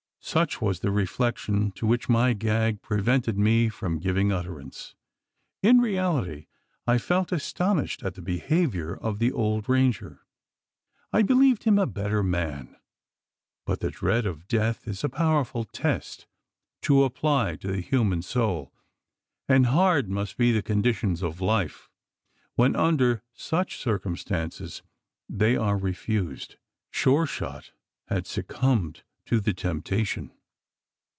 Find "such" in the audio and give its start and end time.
0.23-0.61, 23.33-23.79